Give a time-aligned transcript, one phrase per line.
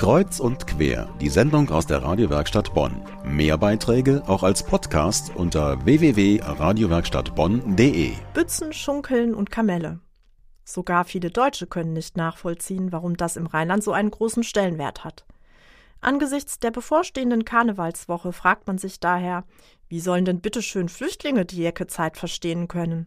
[0.00, 3.04] Kreuz und quer, die Sendung aus der Radiowerkstatt Bonn.
[3.22, 8.12] Mehr Beiträge auch als Podcast unter www.radiowerkstattbonn.de.
[8.32, 10.00] Bützen, Schunkeln und Kamelle.
[10.64, 15.26] Sogar viele Deutsche können nicht nachvollziehen, warum das im Rheinland so einen großen Stellenwert hat.
[16.00, 19.44] Angesichts der bevorstehenden Karnevalswoche fragt man sich daher,
[19.90, 23.06] wie sollen denn bitteschön Flüchtlinge die Jeckezeit verstehen können?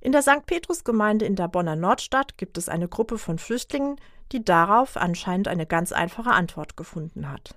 [0.00, 0.46] In der St.
[0.46, 4.00] Petrus-Gemeinde in der Bonner Nordstadt gibt es eine Gruppe von Flüchtlingen,
[4.32, 7.56] die darauf anscheinend eine ganz einfache Antwort gefunden hat.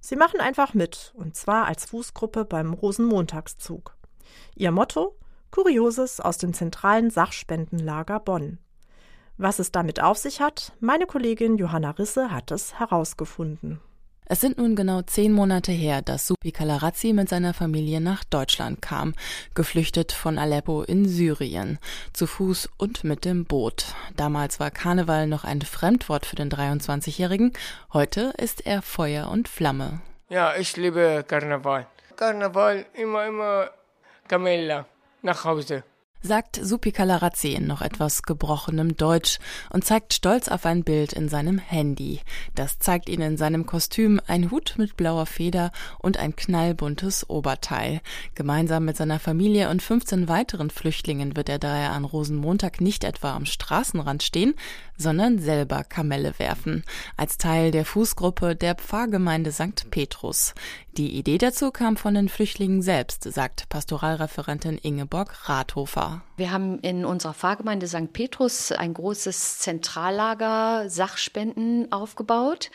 [0.00, 3.96] Sie machen einfach mit, und zwar als Fußgruppe beim Rosenmontagszug.
[4.54, 5.16] Ihr Motto
[5.52, 8.58] Kurioses aus dem zentralen Sachspendenlager Bonn.
[9.36, 13.80] Was es damit auf sich hat, meine Kollegin Johanna Risse hat es herausgefunden.
[14.32, 18.80] Es sind nun genau zehn Monate her, dass Supi Kalarazzi mit seiner Familie nach Deutschland
[18.80, 19.12] kam,
[19.54, 21.78] geflüchtet von Aleppo in Syrien,
[22.14, 23.94] zu Fuß und mit dem Boot.
[24.16, 27.52] Damals war Karneval noch ein Fremdwort für den 23-Jährigen,
[27.92, 30.00] heute ist er Feuer und Flamme.
[30.30, 31.86] Ja, ich liebe Karneval.
[32.16, 33.70] Karneval immer, immer
[34.28, 34.86] Camilla
[35.20, 35.84] nach Hause
[36.22, 39.38] sagt Supi Kalarazzi in noch etwas gebrochenem Deutsch
[39.70, 42.20] und zeigt stolz auf ein Bild in seinem Handy.
[42.54, 48.00] Das zeigt ihn in seinem Kostüm, ein Hut mit blauer Feder und ein knallbuntes Oberteil.
[48.34, 53.34] Gemeinsam mit seiner Familie und 15 weiteren Flüchtlingen wird er daher an Rosenmontag nicht etwa
[53.34, 54.54] am Straßenrand stehen,
[54.96, 56.84] sondern selber Kamelle werfen,
[57.16, 59.90] als Teil der Fußgruppe der Pfarrgemeinde St.
[59.90, 60.54] Petrus.
[60.96, 66.11] Die Idee dazu kam von den Flüchtlingen selbst, sagt Pastoralreferentin Ingeborg Rathofer.
[66.36, 68.12] Wir haben in unserer Pfarrgemeinde St.
[68.12, 72.70] Petrus ein großes Zentrallager Sachspenden aufgebaut.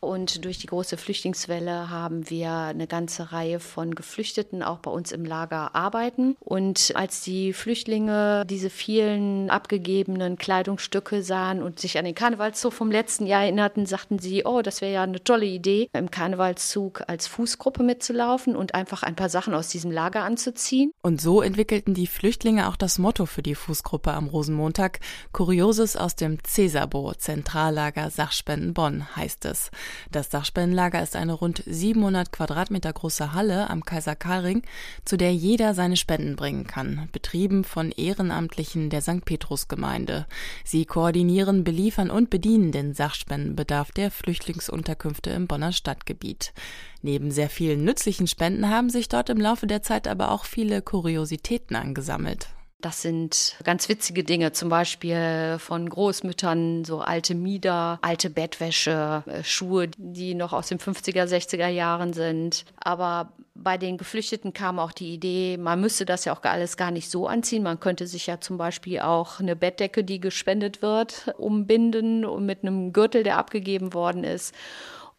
[0.00, 5.12] Und durch die große Flüchtlingswelle haben wir eine ganze Reihe von Geflüchteten auch bei uns
[5.12, 6.36] im Lager arbeiten.
[6.40, 12.90] Und als die Flüchtlinge diese vielen abgegebenen Kleidungsstücke sahen und sich an den Karnevalszug vom
[12.90, 17.28] letzten Jahr erinnerten, sagten sie, oh, das wäre ja eine tolle Idee, im Karnevalszug als
[17.28, 20.90] Fußgruppe mitzulaufen und einfach ein paar Sachen aus diesem Lager anzuziehen.
[21.02, 24.98] Und so entwickelten die Flüchtlinge auch das Motto für die Fußgruppe am Rosenmontag.
[25.30, 29.70] Kurioses aus dem Cesarbo, Zentrallager Sachspenden Bonn, heißt es.
[30.10, 34.62] Das Sachspendenlager ist eine rund 700 Quadratmeter große Halle am Kaiser Karring,
[35.04, 39.24] zu der jeder seine Spenden bringen kann, betrieben von Ehrenamtlichen der St.
[39.24, 40.26] Petrus Gemeinde.
[40.64, 46.52] Sie koordinieren, beliefern und bedienen den Sachspendenbedarf der Flüchtlingsunterkünfte im Bonner Stadtgebiet.
[47.00, 50.82] Neben sehr vielen nützlichen Spenden haben sich dort im Laufe der Zeit aber auch viele
[50.82, 52.48] Kuriositäten angesammelt.
[52.82, 59.44] Das sind ganz witzige Dinge, zum Beispiel von Großmüttern, so alte Mieder, alte Bettwäsche, äh,
[59.44, 62.64] Schuhe, die noch aus den 50er, 60er Jahren sind.
[62.80, 66.90] Aber bei den Geflüchteten kam auch die Idee, man müsste das ja auch alles gar
[66.90, 67.62] nicht so anziehen.
[67.62, 72.64] Man könnte sich ja zum Beispiel auch eine Bettdecke, die gespendet wird, umbinden und mit
[72.64, 74.52] einem Gürtel, der abgegeben worden ist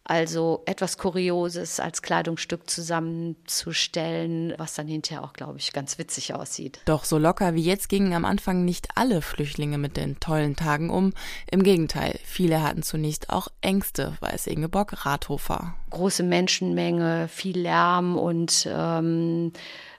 [0.05, 6.81] also etwas Kurioses als Kleidungsstück zusammenzustellen, was dann hinterher auch, glaube ich, ganz witzig aussieht.
[6.85, 10.89] Doch so locker wie jetzt gingen am Anfang nicht alle Flüchtlinge mit den tollen Tagen
[10.89, 11.13] um.
[11.49, 15.75] Im Gegenteil, viele hatten zunächst auch Ängste, weiß Ingeborg Rathofer.
[15.89, 19.53] Große Menschenmenge, viel Lärm und ähm,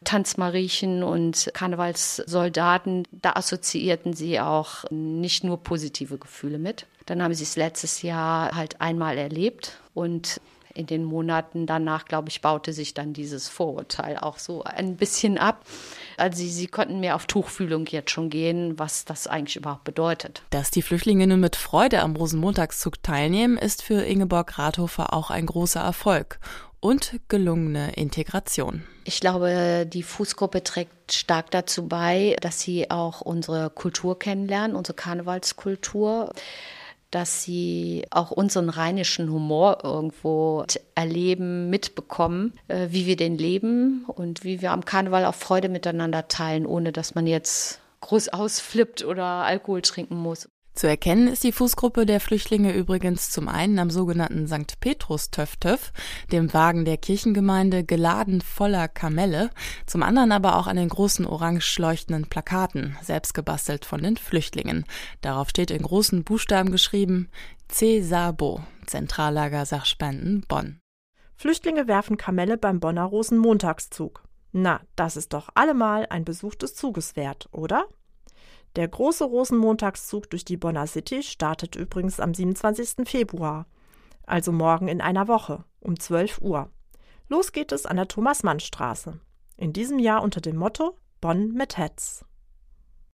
[0.04, 6.86] Tanzmariechen und Karnevalssoldaten, da assoziierten sie auch nicht nur positive Gefühle mit.
[7.06, 10.40] Dann haben sie es letztes Jahr halt einmal erlebt und
[10.74, 15.38] in den Monaten danach, glaube ich, baute sich dann dieses Vorurteil auch so ein bisschen
[15.38, 15.64] ab.
[16.16, 20.42] Also sie, sie konnten mehr auf Tuchfühlung jetzt schon gehen, was das eigentlich überhaupt bedeutet.
[20.50, 25.46] Dass die Flüchtlinge nun mit Freude am Rosenmontagszug teilnehmen, ist für Ingeborg Rathofer auch ein
[25.46, 26.40] großer Erfolg
[26.80, 28.82] und gelungene Integration.
[29.04, 34.96] Ich glaube, die Fußgruppe trägt stark dazu bei, dass sie auch unsere Kultur kennenlernen, unsere
[34.96, 36.32] Karnevalskultur
[37.14, 40.64] dass sie auch unseren rheinischen Humor irgendwo
[40.96, 46.26] erleben, mitbekommen, äh, wie wir den leben und wie wir am Karneval auch Freude miteinander
[46.26, 50.48] teilen, ohne dass man jetzt groß ausflippt oder Alkohol trinken muss.
[50.74, 54.80] Zu erkennen ist die Fußgruppe der Flüchtlinge übrigens zum einen am sogenannten St.
[54.80, 55.92] Petrus Töftöf,
[56.32, 59.50] dem Wagen der Kirchengemeinde geladen voller Kamelle,
[59.86, 64.84] zum anderen aber auch an den großen orange leuchtenden Plakaten, selbst gebastelt von den Flüchtlingen.
[65.20, 67.28] Darauf steht in großen Buchstaben geschrieben
[67.68, 70.80] CESABO, Zentrallager Sachspenden Bonn.
[71.36, 74.24] Flüchtlinge werfen Kamelle beim Bonner Rosenmontagszug.
[74.50, 77.86] Na, das ist doch allemal ein Besuch des Zuges wert, oder?
[78.76, 83.08] Der große Rosenmontagszug durch die Bonner City startet übrigens am 27.
[83.08, 83.66] Februar,
[84.26, 86.70] also morgen in einer Woche, um 12 Uhr.
[87.28, 89.20] Los geht es an der Thomas-Mann-Straße.
[89.56, 92.24] In diesem Jahr unter dem Motto Bonn mit Hetz.